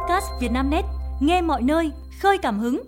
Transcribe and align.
podcast 0.00 0.26
Vietnamnet, 0.40 0.84
nghe 1.20 1.42
mọi 1.42 1.62
nơi, 1.62 1.90
khơi 2.20 2.38
cảm 2.42 2.58
hứng. 2.58 2.82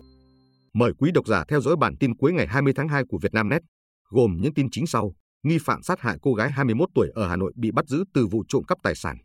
Mời 0.74 0.92
quý 0.98 1.10
độc 1.10 1.26
giả 1.26 1.44
theo 1.48 1.60
dõi 1.60 1.76
bản 1.76 1.96
tin 2.00 2.16
cuối 2.16 2.32
ngày 2.32 2.46
20 2.46 2.72
tháng 2.76 2.88
2 2.88 3.04
của 3.08 3.18
Vietnamnet, 3.22 3.62
gồm 4.10 4.36
những 4.40 4.54
tin 4.54 4.68
chính 4.70 4.86
sau. 4.86 5.12
Nghi 5.42 5.58
phạm 5.64 5.82
sát 5.82 6.00
hại 6.00 6.16
cô 6.22 6.34
gái 6.34 6.50
21 6.50 6.88
tuổi 6.94 7.08
ở 7.14 7.28
Hà 7.28 7.36
Nội 7.36 7.52
bị 7.56 7.70
bắt 7.70 7.86
giữ 7.88 8.04
từ 8.14 8.26
vụ 8.26 8.44
trộm 8.48 8.64
cắp 8.64 8.78
tài 8.82 8.94
sản. 8.94 9.16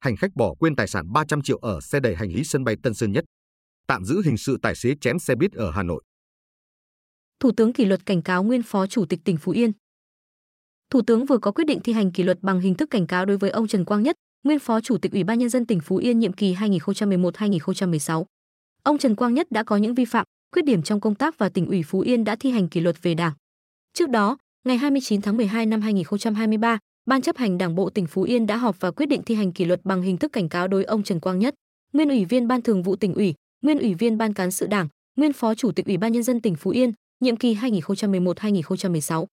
Hành 0.00 0.16
khách 0.16 0.30
bỏ 0.34 0.54
quên 0.58 0.76
tài 0.76 0.86
sản 0.86 1.12
300 1.12 1.42
triệu 1.42 1.58
ở 1.58 1.80
xe 1.80 2.00
đẩy 2.00 2.16
hành 2.16 2.32
lý 2.32 2.44
sân 2.44 2.64
bay 2.64 2.76
Tân 2.82 2.94
Sơn 2.94 3.12
Nhất. 3.12 3.24
Tạm 3.86 4.04
giữ 4.04 4.22
hình 4.24 4.36
sự 4.36 4.58
tài 4.62 4.74
xế 4.74 4.94
chém 5.00 5.18
xe 5.18 5.34
buýt 5.34 5.52
ở 5.52 5.70
Hà 5.70 5.82
Nội. 5.82 6.02
Thủ 7.40 7.50
tướng 7.56 7.72
kỷ 7.72 7.84
luật 7.84 8.06
cảnh 8.06 8.22
cáo 8.22 8.42
nguyên 8.42 8.62
phó 8.62 8.86
chủ 8.86 9.04
tịch 9.08 9.20
tỉnh 9.24 9.36
Phú 9.36 9.52
Yên. 9.52 9.72
Thủ 10.90 11.02
tướng 11.06 11.26
vừa 11.26 11.38
có 11.38 11.52
quyết 11.52 11.64
định 11.64 11.80
thi 11.84 11.92
hành 11.92 12.12
kỷ 12.12 12.22
luật 12.22 12.42
bằng 12.42 12.60
hình 12.60 12.74
thức 12.74 12.90
cảnh 12.90 13.06
cáo 13.06 13.26
đối 13.26 13.38
với 13.38 13.50
ông 13.50 13.66
Trần 13.68 13.84
Quang 13.84 14.02
Nhất, 14.02 14.16
nguyên 14.44 14.58
phó 14.58 14.80
chủ 14.80 14.98
tịch 14.98 15.12
Ủy 15.12 15.24
ban 15.24 15.38
nhân 15.38 15.48
dân 15.48 15.66
tỉnh 15.66 15.80
Phú 15.80 15.96
Yên 15.96 16.18
nhiệm 16.18 16.32
kỳ 16.32 16.54
2011-2016. 16.54 18.24
Ông 18.82 18.98
Trần 18.98 19.14
Quang 19.14 19.34
Nhất 19.34 19.46
đã 19.50 19.62
có 19.62 19.76
những 19.76 19.94
vi 19.94 20.04
phạm, 20.04 20.26
khuyết 20.52 20.64
điểm 20.64 20.82
trong 20.82 21.00
công 21.00 21.14
tác 21.14 21.38
và 21.38 21.48
tỉnh 21.48 21.66
ủy 21.66 21.82
Phú 21.82 22.00
Yên 22.00 22.24
đã 22.24 22.36
thi 22.36 22.50
hành 22.50 22.68
kỷ 22.68 22.80
luật 22.80 23.02
về 23.02 23.14
Đảng. 23.14 23.32
Trước 23.94 24.10
đó, 24.10 24.36
ngày 24.64 24.76
29 24.76 25.20
tháng 25.20 25.36
12 25.36 25.66
năm 25.66 25.80
2023, 25.80 26.78
Ban 27.06 27.22
chấp 27.22 27.36
hành 27.36 27.58
Đảng 27.58 27.74
bộ 27.74 27.90
tỉnh 27.90 28.06
Phú 28.06 28.22
Yên 28.22 28.46
đã 28.46 28.56
họp 28.56 28.80
và 28.80 28.90
quyết 28.90 29.06
định 29.06 29.22
thi 29.22 29.34
hành 29.34 29.52
kỷ 29.52 29.64
luật 29.64 29.80
bằng 29.84 30.02
hình 30.02 30.16
thức 30.16 30.32
cảnh 30.32 30.48
cáo 30.48 30.68
đối 30.68 30.84
ông 30.84 31.02
Trần 31.02 31.20
Quang 31.20 31.38
Nhất, 31.38 31.54
nguyên 31.92 32.08
ủy 32.08 32.24
viên 32.24 32.48
Ban 32.48 32.62
Thường 32.62 32.82
vụ 32.82 32.96
tỉnh 32.96 33.14
ủy, 33.14 33.34
nguyên 33.62 33.78
ủy 33.78 33.94
viên 33.94 34.18
Ban 34.18 34.34
cán 34.34 34.50
sự 34.50 34.66
Đảng, 34.66 34.88
nguyên 35.16 35.32
phó 35.32 35.54
chủ 35.54 35.72
tịch 35.72 35.86
Ủy 35.86 35.96
ban 35.96 36.12
nhân 36.12 36.22
dân 36.22 36.40
tỉnh 36.40 36.54
Phú 36.54 36.70
Yên, 36.70 36.92
nhiệm 37.20 37.36
kỳ 37.36 37.54
2011-2016. 37.54 39.26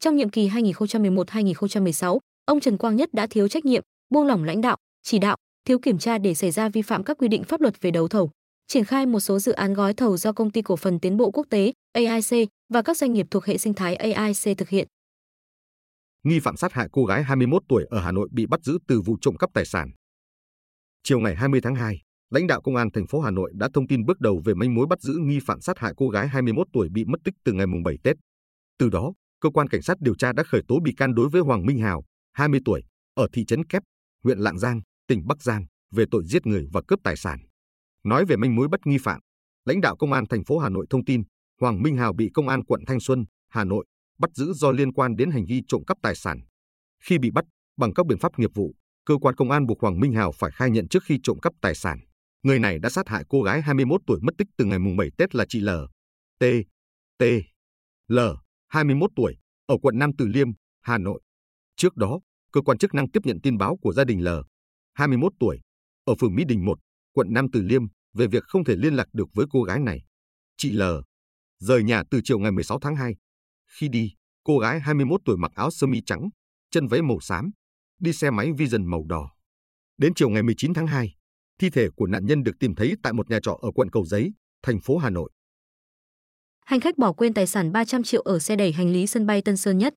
Trong 0.00 0.16
nhiệm 0.16 0.28
kỳ 0.28 0.48
2011-2016, 0.48 2.18
ông 2.44 2.60
Trần 2.60 2.78
Quang 2.78 2.96
Nhất 2.96 3.14
đã 3.14 3.26
thiếu 3.26 3.48
trách 3.48 3.64
nhiệm, 3.64 3.82
buông 4.10 4.26
lỏng 4.26 4.44
lãnh 4.44 4.60
đạo, 4.60 4.76
chỉ 5.02 5.18
đạo, 5.18 5.36
thiếu 5.64 5.78
kiểm 5.78 5.98
tra 5.98 6.18
để 6.18 6.34
xảy 6.34 6.50
ra 6.50 6.68
vi 6.68 6.82
phạm 6.82 7.04
các 7.04 7.18
quy 7.18 7.28
định 7.28 7.44
pháp 7.44 7.60
luật 7.60 7.80
về 7.80 7.90
đấu 7.90 8.08
thầu, 8.08 8.30
triển 8.66 8.84
khai 8.84 9.06
một 9.06 9.20
số 9.20 9.38
dự 9.38 9.52
án 9.52 9.74
gói 9.74 9.94
thầu 9.94 10.16
do 10.16 10.32
công 10.32 10.50
ty 10.50 10.62
cổ 10.62 10.76
phần 10.76 11.00
tiến 11.00 11.16
bộ 11.16 11.30
quốc 11.30 11.46
tế 11.50 11.72
AIC 11.92 12.48
và 12.72 12.82
các 12.82 12.96
doanh 12.96 13.12
nghiệp 13.12 13.26
thuộc 13.30 13.44
hệ 13.44 13.58
sinh 13.58 13.74
thái 13.74 13.96
AIC 13.96 14.58
thực 14.58 14.68
hiện. 14.68 14.88
Nghi 16.22 16.40
phạm 16.40 16.56
sát 16.56 16.72
hại 16.72 16.88
cô 16.92 17.04
gái 17.04 17.22
21 17.22 17.62
tuổi 17.68 17.86
ở 17.90 18.00
Hà 18.00 18.12
Nội 18.12 18.28
bị 18.32 18.46
bắt 18.46 18.60
giữ 18.64 18.78
từ 18.88 19.00
vụ 19.00 19.16
trộm 19.20 19.36
cắp 19.36 19.50
tài 19.54 19.64
sản. 19.64 19.90
Chiều 21.02 21.20
ngày 21.20 21.36
20 21.36 21.60
tháng 21.60 21.74
2, 21.74 22.00
lãnh 22.30 22.46
đạo 22.46 22.60
công 22.60 22.76
an 22.76 22.90
thành 22.90 23.06
phố 23.06 23.20
Hà 23.20 23.30
Nội 23.30 23.52
đã 23.54 23.68
thông 23.74 23.86
tin 23.86 24.06
bước 24.06 24.20
đầu 24.20 24.42
về 24.44 24.54
manh 24.54 24.74
mối 24.74 24.86
bắt 24.86 25.00
giữ 25.00 25.14
nghi 25.20 25.38
phạm 25.46 25.60
sát 25.60 25.78
hại 25.78 25.92
cô 25.96 26.08
gái 26.08 26.28
21 26.28 26.66
tuổi 26.72 26.88
bị 26.88 27.04
mất 27.04 27.18
tích 27.24 27.34
từ 27.44 27.52
ngày 27.52 27.66
mùng 27.66 27.82
7 27.82 27.96
Tết. 28.04 28.16
Từ 28.78 28.88
đó, 28.88 29.12
cơ 29.40 29.50
quan 29.50 29.68
cảnh 29.68 29.82
sát 29.82 29.96
điều 30.00 30.14
tra 30.14 30.32
đã 30.32 30.42
khởi 30.42 30.62
tố 30.68 30.80
bị 30.80 30.94
can 30.96 31.14
đối 31.14 31.28
với 31.28 31.40
Hoàng 31.40 31.66
Minh 31.66 31.78
Hào, 31.78 32.04
20 32.32 32.60
tuổi, 32.64 32.82
ở 33.14 33.28
thị 33.32 33.44
trấn 33.44 33.64
Kép, 33.64 33.82
huyện 34.24 34.38
Lạng 34.38 34.58
Giang, 34.58 34.80
tỉnh 35.06 35.26
Bắc 35.26 35.42
Giang 35.42 35.66
về 35.90 36.04
tội 36.10 36.24
giết 36.26 36.46
người 36.46 36.66
và 36.72 36.80
cướp 36.88 36.98
tài 37.04 37.16
sản. 37.16 37.38
Nói 38.04 38.24
về 38.24 38.36
manh 38.36 38.56
mối 38.56 38.68
bắt 38.68 38.80
nghi 38.84 38.98
phạm, 38.98 39.20
lãnh 39.64 39.80
đạo 39.80 39.96
công 39.96 40.12
an 40.12 40.26
thành 40.26 40.44
phố 40.44 40.58
Hà 40.58 40.68
Nội 40.68 40.86
thông 40.90 41.04
tin, 41.04 41.22
Hoàng 41.60 41.82
Minh 41.82 41.96
Hào 41.96 42.12
bị 42.12 42.30
công 42.34 42.48
an 42.48 42.64
quận 42.64 42.80
Thanh 42.86 43.00
Xuân, 43.00 43.24
Hà 43.48 43.64
Nội 43.64 43.86
bắt 44.18 44.30
giữ 44.34 44.52
do 44.52 44.70
liên 44.70 44.92
quan 44.92 45.16
đến 45.16 45.30
hành 45.30 45.44
vi 45.48 45.62
trộm 45.68 45.82
cắp 45.86 45.98
tài 46.02 46.14
sản. 46.14 46.40
Khi 47.04 47.18
bị 47.18 47.30
bắt, 47.30 47.44
bằng 47.76 47.94
các 47.94 48.06
biện 48.06 48.18
pháp 48.18 48.38
nghiệp 48.38 48.50
vụ, 48.54 48.74
cơ 49.06 49.16
quan 49.20 49.34
công 49.34 49.50
an 49.50 49.66
buộc 49.66 49.80
Hoàng 49.80 50.00
Minh 50.00 50.12
Hào 50.12 50.32
phải 50.32 50.50
khai 50.54 50.70
nhận 50.70 50.88
trước 50.88 51.02
khi 51.04 51.18
trộm 51.22 51.38
cắp 51.40 51.52
tài 51.60 51.74
sản. 51.74 51.98
Người 52.42 52.58
này 52.58 52.78
đã 52.78 52.90
sát 52.90 53.08
hại 53.08 53.24
cô 53.28 53.42
gái 53.42 53.62
21 53.62 54.00
tuổi 54.06 54.18
mất 54.22 54.32
tích 54.38 54.48
từ 54.56 54.64
ngày 54.64 54.78
mùng 54.78 54.96
7 54.96 55.10
Tết 55.18 55.34
là 55.34 55.44
chị 55.48 55.60
L. 55.60 55.68
T. 56.38 56.44
T. 57.18 57.22
L. 58.08 58.18
21 58.68 59.10
tuổi, 59.16 59.36
ở 59.66 59.76
quận 59.82 59.98
Nam 59.98 60.10
Từ 60.18 60.26
Liêm, 60.26 60.48
Hà 60.80 60.98
Nội. 60.98 61.20
Trước 61.76 61.96
đó, 61.96 62.20
cơ 62.52 62.60
quan 62.60 62.78
chức 62.78 62.94
năng 62.94 63.10
tiếp 63.10 63.20
nhận 63.24 63.40
tin 63.42 63.58
báo 63.58 63.76
của 63.76 63.92
gia 63.92 64.04
đình 64.04 64.24
L, 64.24 64.28
21 64.94 65.32
tuổi, 65.40 65.60
ở 66.04 66.14
phường 66.20 66.34
Mỹ 66.34 66.44
Đình 66.48 66.64
1, 66.64 66.78
quận 67.12 67.26
Nam 67.30 67.46
Từ 67.52 67.62
Liêm 67.62 67.82
về 68.14 68.26
việc 68.26 68.44
không 68.44 68.64
thể 68.64 68.76
liên 68.76 68.94
lạc 68.94 69.08
được 69.12 69.28
với 69.34 69.46
cô 69.50 69.62
gái 69.62 69.80
này. 69.80 70.04
Chị 70.56 70.72
L 70.72 70.82
rời 71.58 71.82
nhà 71.82 72.02
từ 72.10 72.20
chiều 72.24 72.38
ngày 72.38 72.52
16 72.52 72.78
tháng 72.80 72.96
2. 72.96 73.16
Khi 73.78 73.88
đi, 73.88 74.14
cô 74.44 74.58
gái 74.58 74.80
21 74.80 75.20
tuổi 75.24 75.36
mặc 75.36 75.52
áo 75.54 75.70
sơ 75.70 75.86
mi 75.86 76.00
trắng, 76.06 76.28
chân 76.70 76.86
váy 76.86 77.02
màu 77.02 77.20
xám, 77.20 77.50
đi 77.98 78.12
xe 78.12 78.30
máy 78.30 78.52
Vision 78.52 78.84
màu 78.84 79.04
đỏ. 79.08 79.30
Đến 79.98 80.12
chiều 80.16 80.28
ngày 80.28 80.42
19 80.42 80.74
tháng 80.74 80.86
2, 80.86 81.14
thi 81.58 81.70
thể 81.70 81.88
của 81.96 82.06
nạn 82.06 82.26
nhân 82.26 82.42
được 82.42 82.52
tìm 82.60 82.74
thấy 82.74 82.94
tại 83.02 83.12
một 83.12 83.30
nhà 83.30 83.38
trọ 83.42 83.58
ở 83.62 83.70
quận 83.74 83.90
Cầu 83.90 84.04
Giấy, 84.04 84.32
thành 84.62 84.80
phố 84.80 84.98
Hà 84.98 85.10
Nội. 85.10 85.30
Hành 86.64 86.80
khách 86.80 86.98
bỏ 86.98 87.12
quên 87.12 87.34
tài 87.34 87.46
sản 87.46 87.72
300 87.72 88.02
triệu 88.02 88.22
ở 88.22 88.38
xe 88.38 88.56
đẩy 88.56 88.72
hành 88.72 88.92
lý 88.92 89.06
sân 89.06 89.26
bay 89.26 89.42
Tân 89.42 89.56
Sơn 89.56 89.78
Nhất. 89.78 89.94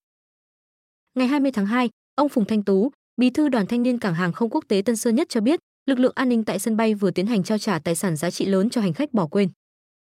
Ngày 1.15 1.27
20 1.27 1.51
tháng 1.51 1.65
2, 1.65 1.89
Ông 2.15 2.29
Phùng 2.29 2.45
Thanh 2.45 2.63
Tú, 2.63 2.91
Bí 3.17 3.29
thư 3.29 3.49
Đoàn 3.49 3.67
Thanh 3.67 3.83
niên 3.83 3.99
Cảng 3.99 4.13
hàng 4.13 4.33
không 4.33 4.49
quốc 4.49 4.63
tế 4.67 4.81
Tân 4.85 4.95
Sơn 4.95 5.15
Nhất 5.15 5.29
cho 5.29 5.41
biết, 5.41 5.59
lực 5.85 5.99
lượng 5.99 6.11
an 6.15 6.29
ninh 6.29 6.43
tại 6.43 6.59
sân 6.59 6.77
bay 6.77 6.93
vừa 6.93 7.11
tiến 7.11 7.27
hành 7.27 7.43
trao 7.43 7.57
trả 7.57 7.79
tài 7.79 7.95
sản 7.95 8.15
giá 8.15 8.31
trị 8.31 8.45
lớn 8.45 8.69
cho 8.69 8.81
hành 8.81 8.93
khách 8.93 9.13
bỏ 9.13 9.27
quên. 9.27 9.49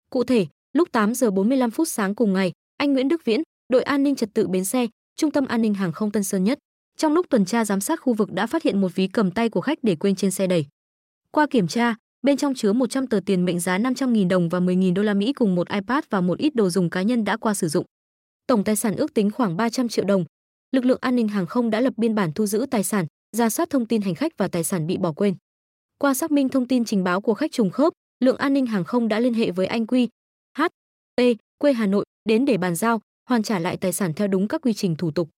Cụ 0.09 0.23
thể, 0.23 0.47
lúc 0.73 0.91
8 0.91 1.13
giờ 1.13 1.31
45 1.31 1.71
phút 1.71 1.87
sáng 1.87 2.15
cùng 2.15 2.33
ngày, 2.33 2.51
anh 2.77 2.93
Nguyễn 2.93 3.07
Đức 3.07 3.25
Viễn, 3.25 3.41
đội 3.69 3.83
an 3.83 4.03
ninh 4.03 4.15
trật 4.15 4.29
tự 4.33 4.47
bến 4.47 4.65
xe, 4.65 4.87
Trung 5.15 5.31
tâm 5.31 5.45
an 5.45 5.61
ninh 5.61 5.73
hàng 5.73 5.91
không 5.91 6.11
Tân 6.11 6.23
Sơn 6.23 6.43
Nhất, 6.43 6.59
trong 6.97 7.13
lúc 7.13 7.25
tuần 7.29 7.45
tra 7.45 7.65
giám 7.65 7.81
sát 7.81 8.01
khu 8.01 8.13
vực 8.13 8.31
đã 8.31 8.47
phát 8.47 8.63
hiện 8.63 8.81
một 8.81 8.95
ví 8.95 9.07
cầm 9.07 9.31
tay 9.31 9.49
của 9.49 9.61
khách 9.61 9.77
để 9.83 9.95
quên 9.95 10.15
trên 10.15 10.31
xe 10.31 10.47
đẩy. 10.47 10.65
Qua 11.31 11.45
kiểm 11.49 11.67
tra, 11.67 11.95
bên 12.21 12.37
trong 12.37 12.53
chứa 12.53 12.73
100 12.73 13.07
tờ 13.07 13.19
tiền 13.25 13.45
mệnh 13.45 13.59
giá 13.59 13.77
500.000 13.77 14.27
đồng 14.27 14.49
và 14.49 14.59
10.000 14.59 14.93
đô 14.93 15.03
la 15.03 15.13
Mỹ 15.13 15.33
cùng 15.33 15.55
một 15.55 15.69
iPad 15.69 16.03
và 16.09 16.21
một 16.21 16.37
ít 16.37 16.55
đồ 16.55 16.69
dùng 16.69 16.89
cá 16.89 17.01
nhân 17.01 17.23
đã 17.23 17.37
qua 17.37 17.53
sử 17.53 17.67
dụng. 17.67 17.85
Tổng 18.47 18.63
tài 18.63 18.75
sản 18.75 18.95
ước 18.95 19.13
tính 19.13 19.31
khoảng 19.31 19.57
300 19.57 19.89
triệu 19.89 20.05
đồng, 20.05 20.25
lực 20.73 20.85
lượng 20.85 20.97
an 21.01 21.15
ninh 21.15 21.27
hàng 21.27 21.45
không 21.45 21.69
đã 21.69 21.81
lập 21.81 21.93
biên 21.97 22.15
bản 22.15 22.31
thu 22.31 22.45
giữ 22.45 22.65
tài 22.71 22.83
sản, 22.83 23.05
ra 23.37 23.49
soát 23.49 23.69
thông 23.69 23.85
tin 23.85 24.01
hành 24.01 24.15
khách 24.15 24.37
và 24.37 24.47
tài 24.47 24.63
sản 24.63 24.87
bị 24.87 24.97
bỏ 24.97 25.11
quên. 25.11 25.35
Qua 25.97 26.13
xác 26.13 26.31
minh 26.31 26.49
thông 26.49 26.67
tin 26.67 26.85
trình 26.85 27.03
báo 27.03 27.21
của 27.21 27.33
khách 27.33 27.51
trùng 27.51 27.69
khớp, 27.69 27.93
lượng 28.19 28.37
an 28.37 28.53
ninh 28.53 28.65
hàng 28.65 28.83
không 28.83 29.07
đã 29.07 29.19
liên 29.19 29.33
hệ 29.33 29.51
với 29.51 29.65
anh 29.65 29.87
Quy, 29.87 30.07
H, 30.57 30.61
T, 31.15 31.21
quê 31.57 31.73
Hà 31.73 31.85
Nội 31.85 32.05
đến 32.29 32.45
để 32.45 32.57
bàn 32.57 32.75
giao, 32.75 33.01
hoàn 33.29 33.43
trả 33.43 33.59
lại 33.59 33.77
tài 33.77 33.93
sản 33.93 34.13
theo 34.13 34.27
đúng 34.27 34.47
các 34.47 34.61
quy 34.61 34.73
trình 34.73 34.95
thủ 34.95 35.11
tục. 35.11 35.29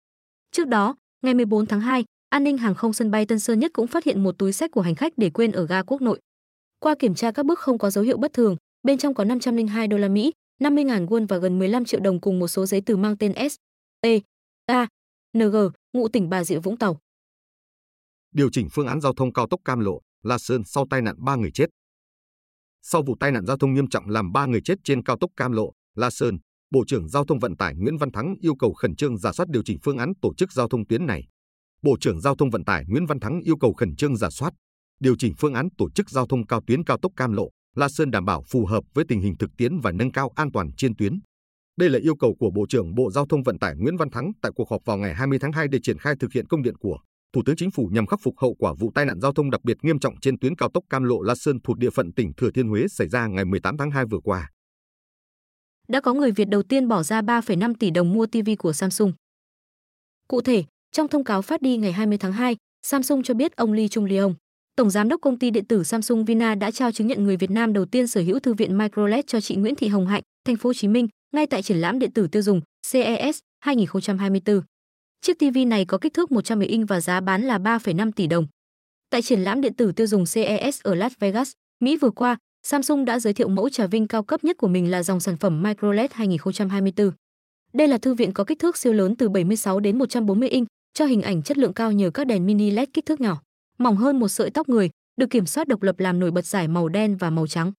Trước 0.51 0.67
đó, 0.67 0.95
ngày 1.21 1.33
14 1.33 1.65
tháng 1.65 1.81
2, 1.81 2.03
an 2.29 2.43
ninh 2.43 2.57
hàng 2.57 2.75
không 2.75 2.93
sân 2.93 3.11
bay 3.11 3.25
Tân 3.25 3.39
Sơn 3.39 3.59
Nhất 3.59 3.71
cũng 3.73 3.87
phát 3.87 4.03
hiện 4.03 4.23
một 4.23 4.37
túi 4.37 4.51
sách 4.51 4.71
của 4.71 4.81
hành 4.81 4.95
khách 4.95 5.13
để 5.17 5.29
quên 5.29 5.51
ở 5.51 5.65
ga 5.65 5.83
Quốc 5.83 6.01
Nội. 6.01 6.19
Qua 6.79 6.95
kiểm 6.99 7.15
tra 7.15 7.31
các 7.31 7.45
bước 7.45 7.59
không 7.59 7.77
có 7.77 7.89
dấu 7.89 8.03
hiệu 8.03 8.17
bất 8.17 8.33
thường, 8.33 8.55
bên 8.83 8.97
trong 8.97 9.13
có 9.13 9.23
502 9.23 9.87
đô 9.87 9.97
la 9.97 10.07
Mỹ, 10.07 10.31
50.000 10.63 11.07
won 11.07 11.27
và 11.27 11.37
gần 11.37 11.59
15 11.59 11.85
triệu 11.85 11.99
đồng 11.99 12.21
cùng 12.21 12.39
một 12.39 12.47
số 12.47 12.65
giấy 12.65 12.81
tờ 12.81 12.95
mang 12.95 13.17
tên 13.17 13.33
S, 13.49 13.55
T, 14.01 14.07
A, 14.65 14.87
NG, 15.35 15.55
ngụ 15.93 16.07
tỉnh 16.07 16.29
Bà 16.29 16.43
Rịa 16.43 16.59
Vũng 16.59 16.77
Tàu. 16.77 16.99
Điều 18.31 18.49
chỉnh 18.51 18.67
phương 18.71 18.87
án 18.87 19.01
giao 19.01 19.13
thông 19.13 19.33
cao 19.33 19.47
tốc 19.49 19.59
Cam 19.65 19.79
Lộ, 19.79 20.01
La 20.23 20.37
Sơn 20.37 20.61
sau 20.65 20.87
tai 20.89 21.01
nạn 21.01 21.15
3 21.17 21.35
người 21.35 21.51
chết. 21.51 21.65
Sau 22.81 23.03
vụ 23.07 23.15
tai 23.19 23.31
nạn 23.31 23.45
giao 23.45 23.57
thông 23.57 23.73
nghiêm 23.73 23.89
trọng 23.89 24.09
làm 24.09 24.31
3 24.31 24.45
người 24.45 24.61
chết 24.65 24.75
trên 24.83 25.03
cao 25.03 25.17
tốc 25.19 25.31
Cam 25.35 25.51
Lộ, 25.51 25.71
La 25.95 26.09
Sơn, 26.09 26.37
Bộ 26.71 26.83
trưởng 26.87 27.09
Giao 27.09 27.25
thông 27.25 27.39
Vận 27.39 27.57
tải 27.57 27.75
Nguyễn 27.75 27.97
Văn 27.97 28.11
Thắng 28.11 28.35
yêu 28.41 28.55
cầu 28.55 28.73
khẩn 28.73 28.95
trương 28.95 29.17
giả 29.17 29.31
soát 29.31 29.49
điều 29.49 29.63
chỉnh 29.63 29.77
phương 29.83 29.97
án 29.97 30.13
tổ 30.21 30.33
chức 30.35 30.51
giao 30.51 30.67
thông 30.67 30.87
tuyến 30.87 31.05
này. 31.05 31.27
Bộ 31.83 31.97
trưởng 32.01 32.21
Giao 32.21 32.35
thông 32.35 32.49
Vận 32.49 32.65
tải 32.65 32.85
Nguyễn 32.87 33.05
Văn 33.05 33.19
Thắng 33.19 33.41
yêu 33.41 33.57
cầu 33.57 33.73
khẩn 33.73 33.95
trương 33.95 34.17
giả 34.17 34.29
soát, 34.29 34.53
điều 34.99 35.15
chỉnh 35.19 35.33
phương 35.37 35.53
án 35.53 35.67
tổ 35.77 35.89
chức 35.91 36.09
giao 36.09 36.27
thông 36.27 36.47
cao 36.47 36.61
tuyến 36.67 36.83
cao 36.83 36.97
tốc 37.01 37.11
Cam 37.15 37.33
Lộ, 37.33 37.49
La 37.75 37.89
Sơn 37.89 38.11
đảm 38.11 38.25
bảo 38.25 38.43
phù 38.49 38.65
hợp 38.65 38.83
với 38.93 39.05
tình 39.07 39.21
hình 39.21 39.37
thực 39.37 39.49
tiễn 39.57 39.79
và 39.79 39.91
nâng 39.91 40.11
cao 40.11 40.31
an 40.35 40.51
toàn 40.51 40.71
trên 40.77 40.95
tuyến. 40.95 41.19
Đây 41.79 41.89
là 41.89 41.99
yêu 41.99 42.15
cầu 42.15 42.35
của 42.39 42.49
Bộ 42.49 42.65
trưởng 42.69 42.95
Bộ 42.95 43.11
Giao 43.11 43.25
thông 43.25 43.43
Vận 43.43 43.59
tải 43.59 43.75
Nguyễn 43.77 43.97
Văn 43.97 44.09
Thắng 44.09 44.31
tại 44.41 44.51
cuộc 44.55 44.69
họp 44.69 44.81
vào 44.85 44.97
ngày 44.97 45.13
20 45.13 45.39
tháng 45.39 45.51
2 45.51 45.67
để 45.67 45.79
triển 45.83 45.97
khai 45.97 46.15
thực 46.19 46.33
hiện 46.33 46.47
công 46.47 46.61
điện 46.61 46.75
của 46.77 46.97
Thủ 47.33 47.41
tướng 47.45 47.55
Chính 47.55 47.71
phủ 47.71 47.89
nhằm 47.91 48.05
khắc 48.07 48.19
phục 48.23 48.33
hậu 48.37 48.55
quả 48.59 48.73
vụ 48.79 48.91
tai 48.95 49.05
nạn 49.05 49.19
giao 49.21 49.33
thông 49.33 49.51
đặc 49.51 49.63
biệt 49.63 49.77
nghiêm 49.81 49.99
trọng 49.99 50.19
trên 50.21 50.39
tuyến 50.39 50.55
cao 50.55 50.69
tốc 50.73 50.83
Cam 50.89 51.03
Lộ 51.03 51.21
La 51.21 51.35
Sơn 51.35 51.57
thuộc 51.63 51.77
địa 51.77 51.89
phận 51.89 52.13
tỉnh 52.13 52.33
Thừa 52.37 52.51
Thiên 52.51 52.67
Huế 52.67 52.87
xảy 52.87 53.07
ra 53.09 53.27
ngày 53.27 53.45
18 53.45 53.77
tháng 53.77 53.91
2 53.91 54.05
vừa 54.05 54.19
qua. 54.23 54.49
Đã 55.87 56.01
có 56.01 56.13
người 56.13 56.31
Việt 56.31 56.45
đầu 56.45 56.63
tiên 56.63 56.87
bỏ 56.87 57.03
ra 57.03 57.21
3,5 57.21 57.73
tỷ 57.79 57.89
đồng 57.91 58.13
mua 58.13 58.25
TV 58.25 58.49
của 58.59 58.73
Samsung. 58.73 59.13
Cụ 60.27 60.41
thể, 60.41 60.63
trong 60.91 61.07
thông 61.07 61.23
cáo 61.23 61.41
phát 61.41 61.61
đi 61.61 61.77
ngày 61.77 61.91
20 61.91 62.17
tháng 62.17 62.33
2, 62.33 62.57
Samsung 62.85 63.23
cho 63.23 63.33
biết 63.33 63.55
ông 63.55 63.73
Lee 63.73 63.87
Chung 63.87 64.05
Leong, 64.05 64.35
Tổng 64.75 64.89
giám 64.89 65.09
đốc 65.09 65.21
công 65.21 65.39
ty 65.39 65.51
điện 65.51 65.65
tử 65.65 65.83
Samsung 65.83 66.25
Vina 66.25 66.55
đã 66.55 66.71
trao 66.71 66.91
chứng 66.91 67.07
nhận 67.07 67.23
người 67.23 67.37
Việt 67.37 67.51
Nam 67.51 67.73
đầu 67.73 67.85
tiên 67.85 68.07
sở 68.07 68.21
hữu 68.21 68.39
thư 68.39 68.53
viện 68.53 68.77
MicroLED 68.77 69.25
cho 69.27 69.41
chị 69.41 69.55
Nguyễn 69.55 69.75
Thị 69.75 69.87
Hồng 69.87 70.07
Hạnh, 70.07 70.23
thành 70.45 70.55
phố 70.55 70.69
Hồ 70.69 70.73
Chí 70.73 70.87
Minh, 70.87 71.07
ngay 71.31 71.47
tại 71.47 71.61
triển 71.61 71.77
lãm 71.77 71.99
điện 71.99 72.11
tử 72.11 72.27
tiêu 72.27 72.41
dùng 72.41 72.61
CES 72.91 73.39
2024. 73.59 74.61
Chiếc 75.21 75.39
TV 75.39 75.57
này 75.67 75.85
có 75.85 75.97
kích 75.97 76.13
thước 76.13 76.31
110 76.31 76.67
inch 76.67 76.89
và 76.89 77.01
giá 77.01 77.21
bán 77.21 77.41
là 77.41 77.57
3,5 77.57 78.11
tỷ 78.11 78.27
đồng. 78.27 78.47
Tại 79.09 79.21
triển 79.21 79.39
lãm 79.39 79.61
điện 79.61 79.73
tử 79.73 79.91
tiêu 79.91 80.07
dùng 80.07 80.23
CES 80.33 80.81
ở 80.83 80.95
Las 80.95 81.13
Vegas, 81.19 81.51
Mỹ 81.79 81.97
vừa 81.97 82.09
qua, 82.09 82.37
Samsung 82.63 83.05
đã 83.05 83.19
giới 83.19 83.33
thiệu 83.33 83.47
mẫu 83.47 83.69
trà 83.69 83.87
vinh 83.87 84.07
cao 84.07 84.23
cấp 84.23 84.43
nhất 84.43 84.57
của 84.57 84.67
mình 84.67 84.91
là 84.91 85.03
dòng 85.03 85.19
sản 85.19 85.37
phẩm 85.37 85.63
MicroLED 85.63 86.11
2024. 86.13 87.11
Đây 87.73 87.87
là 87.87 87.97
thư 87.97 88.13
viện 88.13 88.33
có 88.33 88.43
kích 88.43 88.59
thước 88.59 88.77
siêu 88.77 88.93
lớn 88.93 89.15
từ 89.15 89.29
76 89.29 89.79
đến 89.79 89.97
140 89.97 90.49
inch, 90.49 90.67
cho 90.93 91.05
hình 91.05 91.21
ảnh 91.21 91.43
chất 91.43 91.57
lượng 91.57 91.73
cao 91.73 91.91
nhờ 91.91 92.09
các 92.09 92.27
đèn 92.27 92.45
mini 92.45 92.71
LED 92.71 92.89
kích 92.93 93.05
thước 93.05 93.21
nhỏ, 93.21 93.41
mỏng 93.77 93.97
hơn 93.97 94.19
một 94.19 94.27
sợi 94.27 94.49
tóc 94.49 94.69
người, 94.69 94.89
được 95.17 95.29
kiểm 95.29 95.45
soát 95.45 95.67
độc 95.67 95.81
lập 95.81 95.99
làm 95.99 96.19
nổi 96.19 96.31
bật 96.31 96.45
giải 96.45 96.67
màu 96.67 96.89
đen 96.89 97.17
và 97.17 97.29
màu 97.29 97.47
trắng. 97.47 97.71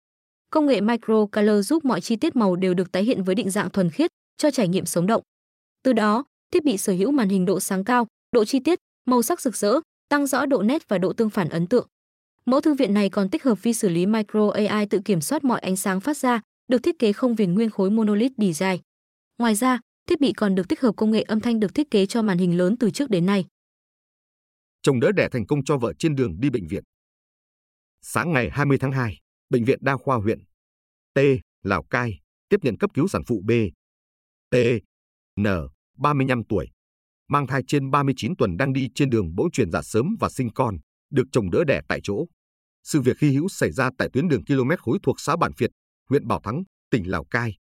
Công 0.56 0.66
nghệ 0.66 0.80
Micro 0.80 1.26
Color 1.26 1.66
giúp 1.68 1.84
mọi 1.84 2.00
chi 2.00 2.16
tiết 2.16 2.36
màu 2.36 2.56
đều 2.56 2.74
được 2.74 2.92
tái 2.92 3.04
hiện 3.04 3.22
với 3.24 3.34
định 3.34 3.50
dạng 3.50 3.70
thuần 3.70 3.90
khiết, 3.90 4.10
cho 4.36 4.50
trải 4.50 4.68
nghiệm 4.68 4.86
sống 4.86 5.06
động. 5.06 5.22
Từ 5.82 5.92
đó, 5.92 6.24
thiết 6.52 6.64
bị 6.64 6.76
sở 6.76 6.92
hữu 6.92 7.10
màn 7.10 7.28
hình 7.28 7.44
độ 7.44 7.60
sáng 7.60 7.84
cao, 7.84 8.06
độ 8.32 8.44
chi 8.44 8.60
tiết, 8.60 8.78
màu 9.06 9.22
sắc 9.22 9.40
rực 9.40 9.56
rỡ, 9.56 9.80
tăng 10.08 10.26
rõ 10.26 10.46
độ 10.46 10.62
nét 10.62 10.88
và 10.88 10.98
độ 10.98 11.12
tương 11.12 11.30
phản 11.30 11.48
ấn 11.48 11.66
tượng. 11.66 11.86
Mẫu 12.46 12.60
thư 12.60 12.74
viện 12.74 12.94
này 12.94 13.08
còn 13.10 13.28
tích 13.28 13.42
hợp 13.42 13.62
vi 13.62 13.72
xử 13.72 13.88
lý 13.88 14.06
micro 14.06 14.48
AI 14.48 14.86
tự 14.86 15.00
kiểm 15.04 15.20
soát 15.20 15.44
mọi 15.44 15.60
ánh 15.60 15.76
sáng 15.76 16.00
phát 16.00 16.16
ra, 16.16 16.40
được 16.68 16.82
thiết 16.82 16.98
kế 16.98 17.12
không 17.12 17.34
viền 17.34 17.54
nguyên 17.54 17.70
khối 17.70 17.90
monolith 17.90 18.32
design. 18.38 18.80
Ngoài 19.38 19.54
ra, 19.54 19.80
thiết 20.08 20.20
bị 20.20 20.32
còn 20.32 20.54
được 20.54 20.68
tích 20.68 20.80
hợp 20.80 20.92
công 20.96 21.10
nghệ 21.10 21.22
âm 21.22 21.40
thanh 21.40 21.60
được 21.60 21.74
thiết 21.74 21.90
kế 21.90 22.06
cho 22.06 22.22
màn 22.22 22.38
hình 22.38 22.58
lớn 22.58 22.76
từ 22.76 22.90
trước 22.90 23.10
đến 23.10 23.26
nay. 23.26 23.44
Chồng 24.82 25.00
đỡ 25.00 25.12
đẻ 25.12 25.28
thành 25.32 25.46
công 25.46 25.64
cho 25.64 25.78
vợ 25.78 25.92
trên 25.98 26.14
đường 26.14 26.40
đi 26.40 26.50
bệnh 26.50 26.66
viện. 26.66 26.82
Sáng 28.02 28.32
ngày 28.32 28.50
20 28.52 28.78
tháng 28.80 28.92
2, 28.92 29.18
Bệnh 29.50 29.64
viện 29.64 29.78
Đa 29.82 29.96
khoa 29.96 30.16
huyện 30.16 30.38
T, 31.14 31.18
Lào 31.62 31.82
Cai, 31.82 32.20
tiếp 32.48 32.56
nhận 32.62 32.78
cấp 32.78 32.90
cứu 32.94 33.08
sản 33.08 33.22
phụ 33.26 33.42
B. 33.44 33.50
T, 34.50 34.56
N, 35.40 35.46
35 35.98 36.42
tuổi, 36.48 36.68
mang 37.28 37.46
thai 37.46 37.62
trên 37.66 37.90
39 37.90 38.36
tuần 38.36 38.56
đang 38.56 38.72
đi 38.72 38.88
trên 38.94 39.10
đường 39.10 39.34
bỗng 39.34 39.50
chuyển 39.50 39.70
dạ 39.70 39.82
sớm 39.82 40.16
và 40.20 40.28
sinh 40.28 40.52
con, 40.54 40.76
được 41.10 41.24
chồng 41.32 41.50
đỡ 41.50 41.64
đẻ 41.64 41.80
tại 41.88 42.00
chỗ. 42.02 42.26
Sự 42.84 43.00
việc 43.00 43.16
khi 43.18 43.32
hữu 43.32 43.48
xảy 43.48 43.72
ra 43.72 43.90
tại 43.98 44.08
tuyến 44.12 44.28
đường 44.28 44.44
km 44.44 44.70
khối 44.78 44.98
thuộc 45.02 45.20
xã 45.20 45.36
Bản 45.36 45.52
Việt, 45.58 45.70
huyện 46.08 46.26
Bảo 46.26 46.40
Thắng, 46.44 46.62
tỉnh 46.90 47.10
Lào 47.10 47.24
Cai. 47.24 47.56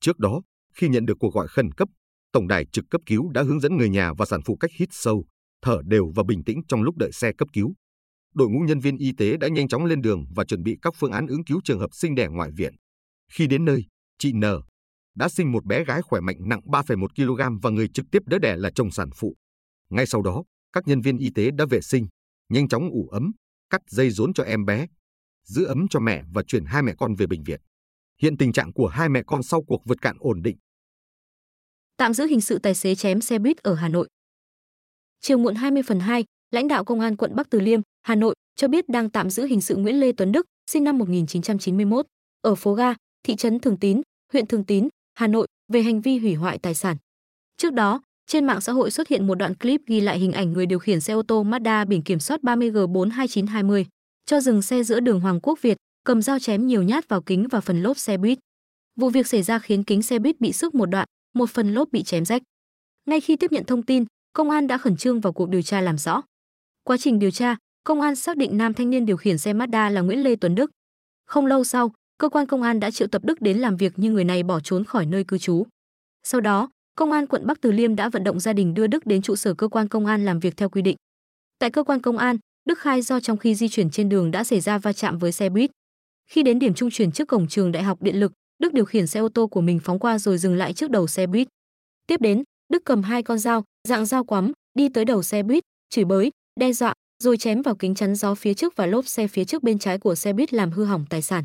Trước 0.00 0.18
đó, 0.18 0.42
khi 0.74 0.88
nhận 0.88 1.06
được 1.06 1.16
cuộc 1.20 1.34
gọi 1.34 1.48
khẩn 1.48 1.72
cấp, 1.72 1.88
tổng 2.32 2.48
đài 2.48 2.66
trực 2.66 2.84
cấp 2.90 3.00
cứu 3.06 3.30
đã 3.30 3.42
hướng 3.42 3.60
dẫn 3.60 3.76
người 3.76 3.88
nhà 3.88 4.12
và 4.18 4.26
sản 4.26 4.40
phụ 4.44 4.56
cách 4.56 4.70
hít 4.78 4.88
sâu, 4.92 5.26
thở 5.62 5.80
đều 5.84 6.12
và 6.14 6.22
bình 6.22 6.44
tĩnh 6.44 6.60
trong 6.68 6.82
lúc 6.82 6.96
đợi 6.96 7.12
xe 7.12 7.32
cấp 7.32 7.48
cứu. 7.52 7.74
Đội 8.36 8.48
ngũ 8.48 8.60
nhân 8.60 8.80
viên 8.80 8.96
y 8.96 9.12
tế 9.12 9.36
đã 9.36 9.48
nhanh 9.48 9.68
chóng 9.68 9.84
lên 9.84 10.02
đường 10.02 10.26
và 10.34 10.44
chuẩn 10.44 10.62
bị 10.62 10.76
các 10.82 10.94
phương 10.96 11.12
án 11.12 11.26
ứng 11.26 11.44
cứu 11.44 11.60
trường 11.64 11.78
hợp 11.78 11.90
sinh 11.92 12.14
đẻ 12.14 12.26
ngoại 12.30 12.50
viện. 12.56 12.74
Khi 13.32 13.46
đến 13.46 13.64
nơi, 13.64 13.84
chị 14.18 14.32
N 14.32 14.42
đã 15.14 15.28
sinh 15.28 15.52
một 15.52 15.64
bé 15.64 15.84
gái 15.84 16.02
khỏe 16.02 16.20
mạnh 16.20 16.36
nặng 16.40 16.60
3,1 16.64 17.06
kg 17.16 17.58
và 17.62 17.70
người 17.70 17.88
trực 17.88 18.06
tiếp 18.12 18.22
đỡ 18.26 18.38
đẻ 18.38 18.56
là 18.56 18.70
chồng 18.74 18.90
sản 18.90 19.10
phụ. 19.14 19.36
Ngay 19.90 20.06
sau 20.06 20.22
đó, 20.22 20.44
các 20.72 20.86
nhân 20.86 21.00
viên 21.00 21.18
y 21.18 21.30
tế 21.34 21.50
đã 21.50 21.64
vệ 21.70 21.80
sinh, 21.80 22.06
nhanh 22.48 22.68
chóng 22.68 22.90
ủ 22.90 23.08
ấm, 23.08 23.32
cắt 23.70 23.80
dây 23.86 24.10
rốn 24.10 24.34
cho 24.34 24.44
em 24.44 24.64
bé, 24.64 24.86
giữ 25.44 25.64
ấm 25.64 25.86
cho 25.90 26.00
mẹ 26.00 26.22
và 26.34 26.42
chuyển 26.42 26.64
hai 26.64 26.82
mẹ 26.82 26.94
con 26.98 27.14
về 27.14 27.26
bệnh 27.26 27.42
viện. 27.42 27.60
Hiện 28.22 28.36
tình 28.36 28.52
trạng 28.52 28.72
của 28.72 28.86
hai 28.86 29.08
mẹ 29.08 29.22
con 29.26 29.42
sau 29.42 29.62
cuộc 29.62 29.82
vượt 29.84 30.00
cạn 30.02 30.16
ổn 30.20 30.42
định. 30.42 30.56
Tạm 31.96 32.14
giữ 32.14 32.26
hình 32.26 32.40
sự 32.40 32.58
tài 32.58 32.74
xế 32.74 32.94
chém 32.94 33.20
xe 33.20 33.38
buýt 33.38 33.56
ở 33.56 33.74
Hà 33.74 33.88
Nội. 33.88 34.08
Chiều 35.20 35.38
muộn 35.38 35.54
20 35.54 35.82
phần 35.86 36.00
2, 36.00 36.24
lãnh 36.50 36.68
đạo 36.68 36.84
công 36.84 37.00
an 37.00 37.16
quận 37.16 37.34
Bắc 37.34 37.50
Từ 37.50 37.60
Liêm, 37.60 37.80
Hà 38.06 38.14
Nội 38.14 38.34
cho 38.56 38.68
biết 38.68 38.88
đang 38.88 39.10
tạm 39.10 39.30
giữ 39.30 39.44
hình 39.44 39.60
sự 39.60 39.76
Nguyễn 39.76 40.00
Lê 40.00 40.12
Tuấn 40.12 40.32
Đức, 40.32 40.46
sinh 40.70 40.84
năm 40.84 40.98
1991, 40.98 42.06
ở 42.42 42.54
phố 42.54 42.74
Ga, 42.74 42.94
thị 43.22 43.36
trấn 43.36 43.58
Thường 43.58 43.76
Tín, 43.76 44.00
huyện 44.32 44.46
Thường 44.46 44.64
Tín, 44.64 44.88
Hà 45.14 45.26
Nội 45.26 45.46
về 45.72 45.82
hành 45.82 46.00
vi 46.00 46.18
hủy 46.18 46.34
hoại 46.34 46.58
tài 46.58 46.74
sản. 46.74 46.96
Trước 47.56 47.72
đó, 47.72 48.02
trên 48.26 48.46
mạng 48.46 48.60
xã 48.60 48.72
hội 48.72 48.90
xuất 48.90 49.08
hiện 49.08 49.26
một 49.26 49.34
đoạn 49.34 49.54
clip 49.54 49.80
ghi 49.86 50.00
lại 50.00 50.18
hình 50.18 50.32
ảnh 50.32 50.52
người 50.52 50.66
điều 50.66 50.78
khiển 50.78 51.00
xe 51.00 51.14
ô 51.14 51.22
tô 51.22 51.44
Mazda 51.44 51.86
biển 51.86 52.02
kiểm 52.02 52.20
soát 52.20 52.40
30G42920 52.42 53.84
cho 54.26 54.40
dừng 54.40 54.62
xe 54.62 54.82
giữa 54.82 55.00
đường 55.00 55.20
Hoàng 55.20 55.40
Quốc 55.40 55.62
Việt, 55.62 55.76
cầm 56.04 56.22
dao 56.22 56.38
chém 56.38 56.66
nhiều 56.66 56.82
nhát 56.82 57.08
vào 57.08 57.22
kính 57.22 57.48
và 57.50 57.60
phần 57.60 57.82
lốp 57.82 57.98
xe 57.98 58.16
buýt. 58.16 58.38
Vụ 59.00 59.10
việc 59.10 59.26
xảy 59.26 59.42
ra 59.42 59.58
khiến 59.58 59.84
kính 59.84 60.02
xe 60.02 60.18
buýt 60.18 60.40
bị 60.40 60.52
sức 60.52 60.74
một 60.74 60.86
đoạn, 60.86 61.08
một 61.34 61.50
phần 61.50 61.74
lốp 61.74 61.88
bị 61.92 62.02
chém 62.02 62.24
rách. 62.24 62.42
Ngay 63.06 63.20
khi 63.20 63.36
tiếp 63.36 63.52
nhận 63.52 63.64
thông 63.64 63.82
tin, 63.82 64.04
công 64.32 64.50
an 64.50 64.66
đã 64.66 64.78
khẩn 64.78 64.96
trương 64.96 65.20
vào 65.20 65.32
cuộc 65.32 65.48
điều 65.48 65.62
tra 65.62 65.80
làm 65.80 65.98
rõ. 65.98 66.22
Quá 66.84 66.96
trình 66.96 67.18
điều 67.18 67.30
tra, 67.30 67.56
công 67.86 68.00
an 68.00 68.16
xác 68.16 68.36
định 68.36 68.56
nam 68.56 68.74
thanh 68.74 68.90
niên 68.90 69.06
điều 69.06 69.16
khiển 69.16 69.38
xe 69.38 69.52
Mazda 69.52 69.90
là 69.90 70.00
Nguyễn 70.00 70.22
Lê 70.22 70.36
Tuấn 70.36 70.54
Đức. 70.54 70.70
Không 71.26 71.46
lâu 71.46 71.64
sau, 71.64 71.92
cơ 72.18 72.28
quan 72.28 72.46
công 72.46 72.62
an 72.62 72.80
đã 72.80 72.90
triệu 72.90 73.08
tập 73.08 73.24
Đức 73.24 73.40
đến 73.40 73.58
làm 73.58 73.76
việc 73.76 73.92
nhưng 73.96 74.14
người 74.14 74.24
này 74.24 74.42
bỏ 74.42 74.60
trốn 74.60 74.84
khỏi 74.84 75.06
nơi 75.06 75.24
cư 75.24 75.38
trú. 75.38 75.66
Sau 76.22 76.40
đó, 76.40 76.70
công 76.96 77.12
an 77.12 77.26
quận 77.26 77.46
Bắc 77.46 77.60
Từ 77.60 77.72
Liêm 77.72 77.96
đã 77.96 78.08
vận 78.08 78.24
động 78.24 78.40
gia 78.40 78.52
đình 78.52 78.74
đưa 78.74 78.86
Đức 78.86 79.06
đến 79.06 79.22
trụ 79.22 79.36
sở 79.36 79.54
cơ 79.54 79.68
quan 79.68 79.88
công 79.88 80.06
an 80.06 80.24
làm 80.24 80.40
việc 80.40 80.56
theo 80.56 80.68
quy 80.68 80.82
định. 80.82 80.96
Tại 81.58 81.70
cơ 81.70 81.82
quan 81.82 82.00
công 82.00 82.18
an, 82.18 82.36
Đức 82.64 82.78
khai 82.78 83.02
do 83.02 83.20
trong 83.20 83.36
khi 83.36 83.54
di 83.54 83.68
chuyển 83.68 83.90
trên 83.90 84.08
đường 84.08 84.30
đã 84.30 84.44
xảy 84.44 84.60
ra 84.60 84.78
va 84.78 84.92
chạm 84.92 85.18
với 85.18 85.32
xe 85.32 85.48
buýt. 85.48 85.70
Khi 86.30 86.42
đến 86.42 86.58
điểm 86.58 86.74
trung 86.74 86.90
chuyển 86.90 87.12
trước 87.12 87.28
cổng 87.28 87.48
trường 87.48 87.72
Đại 87.72 87.82
học 87.82 88.02
Điện 88.02 88.20
lực, 88.20 88.32
Đức 88.58 88.72
điều 88.72 88.84
khiển 88.84 89.06
xe 89.06 89.20
ô 89.20 89.28
tô 89.28 89.46
của 89.46 89.60
mình 89.60 89.80
phóng 89.84 89.98
qua 89.98 90.18
rồi 90.18 90.38
dừng 90.38 90.56
lại 90.56 90.72
trước 90.72 90.90
đầu 90.90 91.06
xe 91.06 91.26
buýt. 91.26 91.48
Tiếp 92.06 92.20
đến, 92.20 92.42
Đức 92.68 92.82
cầm 92.84 93.02
hai 93.02 93.22
con 93.22 93.38
dao, 93.38 93.64
dạng 93.88 94.06
dao 94.06 94.24
quắm, 94.24 94.52
đi 94.74 94.88
tới 94.88 95.04
đầu 95.04 95.22
xe 95.22 95.42
buýt, 95.42 95.64
chửi 95.90 96.04
bới, 96.04 96.30
đe 96.60 96.72
dọa, 96.72 96.94
rồi 97.22 97.36
chém 97.36 97.62
vào 97.62 97.74
kính 97.74 97.94
chắn 97.94 98.14
gió 98.14 98.34
phía 98.34 98.54
trước 98.54 98.76
và 98.76 98.86
lốp 98.86 99.06
xe 99.06 99.28
phía 99.28 99.44
trước 99.44 99.62
bên 99.62 99.78
trái 99.78 99.98
của 99.98 100.14
xe 100.14 100.32
buýt 100.32 100.54
làm 100.54 100.70
hư 100.70 100.84
hỏng 100.84 101.04
tài 101.10 101.22
sản. 101.22 101.44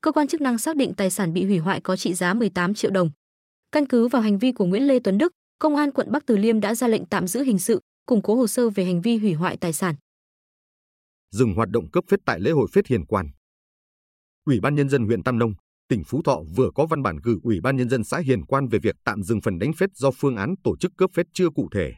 Cơ 0.00 0.12
quan 0.12 0.28
chức 0.28 0.40
năng 0.40 0.58
xác 0.58 0.76
định 0.76 0.94
tài 0.96 1.10
sản 1.10 1.32
bị 1.32 1.44
hủy 1.44 1.58
hoại 1.58 1.80
có 1.80 1.96
trị 1.96 2.14
giá 2.14 2.34
18 2.34 2.74
triệu 2.74 2.90
đồng. 2.90 3.10
Căn 3.72 3.86
cứ 3.86 4.08
vào 4.08 4.22
hành 4.22 4.38
vi 4.38 4.52
của 4.52 4.64
Nguyễn 4.64 4.86
Lê 4.86 4.98
Tuấn 4.98 5.18
Đức, 5.18 5.32
Công 5.58 5.76
an 5.76 5.90
quận 5.90 6.12
Bắc 6.12 6.26
Từ 6.26 6.36
Liêm 6.36 6.60
đã 6.60 6.74
ra 6.74 6.88
lệnh 6.88 7.06
tạm 7.06 7.26
giữ 7.26 7.42
hình 7.42 7.58
sự, 7.58 7.80
củng 8.06 8.22
cố 8.22 8.34
hồ 8.34 8.46
sơ 8.46 8.70
về 8.70 8.84
hành 8.84 9.00
vi 9.00 9.16
hủy 9.16 9.32
hoại 9.32 9.56
tài 9.56 9.72
sản. 9.72 9.94
Dừng 11.30 11.54
hoạt 11.54 11.68
động 11.68 11.90
cấp 11.90 12.04
phết 12.10 12.20
tại 12.26 12.40
lễ 12.40 12.50
hội 12.50 12.68
phết 12.72 12.86
Hiền 12.86 13.06
Quan. 13.06 13.26
Ủy 14.44 14.60
ban 14.60 14.74
nhân 14.74 14.88
dân 14.88 15.06
huyện 15.06 15.22
Tam 15.22 15.38
Nông, 15.38 15.52
tỉnh 15.88 16.04
Phú 16.04 16.22
Thọ 16.22 16.40
vừa 16.56 16.70
có 16.74 16.86
văn 16.86 17.02
bản 17.02 17.16
gửi 17.22 17.36
Ủy 17.42 17.60
ban 17.60 17.76
nhân 17.76 17.88
dân 17.88 18.04
xã 18.04 18.18
Hiền 18.18 18.44
Quan 18.44 18.68
về 18.68 18.78
việc 18.78 18.96
tạm 19.04 19.22
dừng 19.22 19.40
phần 19.40 19.58
đánh 19.58 19.72
phết 19.72 19.90
do 19.94 20.10
phương 20.10 20.36
án 20.36 20.54
tổ 20.64 20.76
chức 20.76 20.92
cấp 20.96 21.10
phết 21.14 21.26
chưa 21.32 21.50
cụ 21.50 21.68
thể. 21.74 21.92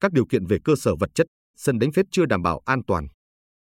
Các 0.00 0.12
điều 0.12 0.26
kiện 0.26 0.46
về 0.46 0.58
cơ 0.64 0.74
sở 0.76 0.96
vật 0.96 1.10
chất, 1.14 1.26
sân 1.56 1.78
đánh 1.78 1.92
phết 1.92 2.06
chưa 2.10 2.26
đảm 2.26 2.42
bảo 2.42 2.60
an 2.64 2.80
toàn. 2.86 3.06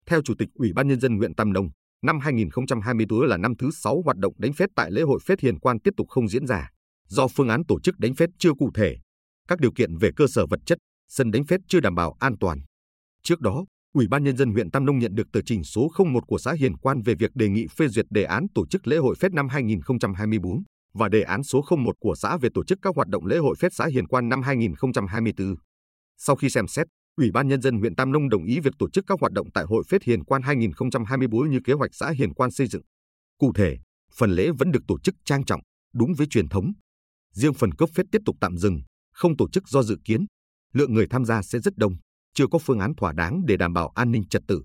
Theo 0.06 0.22
Chủ 0.22 0.34
tịch 0.38 0.50
Ủy 0.54 0.74
ban 0.76 0.88
nhân 0.88 1.00
dân 1.00 1.18
huyện 1.18 1.36
Tam 1.36 1.54
Nông, 1.54 1.70
năm 2.02 2.20
2024 2.20 3.22
là 3.22 3.38
năm 3.38 3.54
thứ 3.60 3.70
6 3.72 4.02
hoạt 4.06 4.18
động 4.18 4.34
đánh 4.38 4.54
phết 4.54 4.70
tại 4.76 4.92
lễ 4.92 5.02
hội 5.02 5.20
phết 5.26 5.40
Hiền 5.40 5.60
Quan 5.60 5.80
tiếp 5.80 5.94
tục 5.98 6.08
không 6.10 6.28
diễn 6.28 6.48
ra, 6.48 6.70
do 7.08 7.28
phương 7.28 7.50
án 7.50 7.66
tổ 7.68 7.80
chức 7.80 8.00
đánh 8.00 8.16
phết 8.16 8.30
chưa 8.40 8.54
cụ 8.54 8.72
thể, 8.76 8.98
các 9.48 9.60
điều 9.60 9.72
kiện 9.72 9.98
về 9.98 10.10
cơ 10.16 10.28
sở 10.28 10.46
vật 10.46 10.60
chất, 10.66 10.78
sân 11.10 11.32
đánh 11.32 11.46
phết 11.46 11.60
chưa 11.68 11.80
đảm 11.80 11.96
bảo 11.96 12.16
an 12.20 12.36
toàn. 12.40 12.60
Trước 13.24 13.42
đó, 13.42 13.66
Ủy 13.94 14.08
ban 14.08 14.24
nhân 14.24 14.38
dân 14.38 14.52
huyện 14.52 14.72
Tam 14.72 14.86
Nông 14.86 15.00
nhận 15.00 15.16
được 15.16 15.28
tờ 15.34 15.42
trình 15.46 15.64
số 15.64 15.92
01 15.98 16.24
của 16.28 16.38
xã 16.38 16.54
Hiền 16.54 16.78
Quan 16.78 17.02
về 17.02 17.16
việc 17.16 17.32
đề 17.36 17.50
nghị 17.50 17.68
phê 17.78 17.88
duyệt 17.88 18.06
đề 18.10 18.24
án 18.24 18.46
tổ 18.56 18.68
chức 18.68 18.88
lễ 18.88 18.98
hội 18.98 19.16
phết 19.20 19.34
năm 19.34 19.48
2024 19.48 20.64
và 20.94 21.10
đề 21.10 21.22
án 21.22 21.44
số 21.44 21.64
01 21.78 21.96
của 22.00 22.16
xã 22.16 22.38
về 22.38 22.50
tổ 22.54 22.64
chức 22.64 22.80
các 22.82 22.96
hoạt 22.96 23.08
động 23.08 23.26
lễ 23.26 23.38
hội 23.38 23.56
phết 23.60 23.74
xã 23.74 23.86
Hiền 23.86 24.08
Quan 24.08 24.30
năm 24.30 24.42
2024. 24.42 25.56
Sau 26.18 26.36
khi 26.36 26.50
xem 26.50 26.68
xét, 26.68 26.88
Ủy 27.18 27.32
ban 27.32 27.48
nhân 27.48 27.62
dân 27.62 27.80
huyện 27.80 27.96
Tam 27.96 28.12
Nông 28.12 28.30
đồng 28.30 28.46
ý 28.46 28.60
việc 28.60 28.74
tổ 28.80 28.90
chức 28.90 29.06
các 29.08 29.20
hoạt 29.20 29.32
động 29.32 29.52
tại 29.52 29.66
Hội 29.68 29.84
Phết 29.90 30.04
Hiền 30.04 30.24
Quan 30.24 30.42
2024 30.42 31.50
như 31.50 31.60
kế 31.64 31.74
hoạch 31.74 31.96
xã 31.96 32.10
Hiền 32.10 32.34
Quan 32.34 32.52
xây 32.52 32.68
dựng. 32.68 32.82
Cụ 33.40 33.52
thể, 33.56 33.78
phần 34.16 34.32
lễ 34.32 34.50
vẫn 34.58 34.72
được 34.72 34.84
tổ 34.88 35.00
chức 35.00 35.16
trang 35.26 35.46
trọng, 35.46 35.62
đúng 35.94 36.14
với 36.18 36.28
truyền 36.28 36.50
thống. 36.50 36.74
Riêng 37.34 37.54
phần 37.54 37.72
cấp 37.72 37.90
phết 37.96 38.06
tiếp 38.12 38.22
tục 38.26 38.36
tạm 38.40 38.58
dừng, 38.58 38.82
không 39.14 39.38
tổ 39.38 39.50
chức 39.50 39.68
do 39.68 39.84
dự 39.84 39.98
kiến, 40.06 40.26
lượng 40.74 40.94
người 40.94 41.08
tham 41.10 41.26
gia 41.26 41.42
sẽ 41.42 41.60
rất 41.60 41.78
đông, 41.78 41.96
chưa 42.34 42.48
có 42.52 42.60
phương 42.60 42.80
án 42.80 42.96
thỏa 42.96 43.14
đáng 43.14 43.42
để 43.48 43.58
đảm 43.58 43.74
bảo 43.74 43.88
an 43.88 44.12
ninh 44.12 44.28
trật 44.28 44.42
tự. 44.48 44.64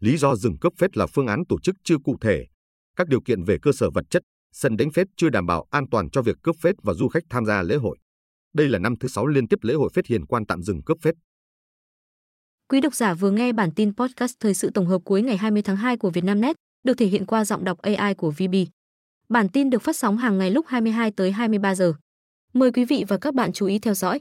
Lý 0.00 0.16
do 0.16 0.36
dừng 0.36 0.58
cấp 0.58 0.72
phết 0.78 0.96
là 0.96 1.06
phương 1.06 1.26
án 1.26 1.42
tổ 1.48 1.60
chức 1.60 1.76
chưa 1.84 1.96
cụ 2.04 2.16
thể, 2.20 2.46
các 2.96 3.08
điều 3.08 3.20
kiện 3.20 3.42
về 3.42 3.58
cơ 3.62 3.72
sở 3.72 3.90
vật 3.90 4.04
chất, 4.10 4.22
sân 4.52 4.76
đánh 4.76 4.90
phết 4.90 5.06
chưa 5.16 5.28
đảm 5.28 5.46
bảo 5.46 5.66
an 5.70 5.84
toàn 5.90 6.10
cho 6.10 6.22
việc 6.22 6.36
cấp 6.42 6.56
phết 6.60 6.74
và 6.82 6.94
du 6.94 7.08
khách 7.08 7.22
tham 7.30 7.46
gia 7.46 7.62
lễ 7.62 7.76
hội. 7.76 7.98
Đây 8.54 8.68
là 8.68 8.78
năm 8.78 8.94
thứ 9.00 9.08
sáu 9.08 9.26
liên 9.26 9.48
tiếp 9.48 9.58
lễ 9.62 9.74
hội 9.74 9.90
phết 9.94 10.06
hiền 10.06 10.26
quan 10.26 10.46
tạm 10.46 10.62
dừng 10.62 10.82
cấp 10.82 10.98
phết. 11.02 11.14
Quý 12.68 12.80
độc 12.80 12.94
giả 12.94 13.14
vừa 13.14 13.30
nghe 13.30 13.52
bản 13.52 13.70
tin 13.70 13.92
podcast 13.96 14.36
thời 14.40 14.54
sự 14.54 14.70
tổng 14.70 14.86
hợp 14.86 14.98
cuối 15.04 15.22
ngày 15.22 15.36
20 15.36 15.62
tháng 15.62 15.76
2 15.76 15.96
của 15.96 16.10
Vietnamnet, 16.10 16.56
được 16.84 16.94
thể 16.94 17.06
hiện 17.06 17.26
qua 17.26 17.44
giọng 17.44 17.64
đọc 17.64 17.78
AI 17.82 18.14
của 18.14 18.30
VB. 18.30 18.54
Bản 19.28 19.48
tin 19.48 19.70
được 19.70 19.82
phát 19.82 19.96
sóng 19.96 20.16
hàng 20.16 20.38
ngày 20.38 20.50
lúc 20.50 20.66
22 20.68 21.10
tới 21.10 21.32
23 21.32 21.74
giờ. 21.74 21.92
Mời 22.52 22.72
quý 22.72 22.84
vị 22.84 23.04
và 23.08 23.18
các 23.18 23.34
bạn 23.34 23.52
chú 23.52 23.66
ý 23.66 23.78
theo 23.78 23.94
dõi. 23.94 24.20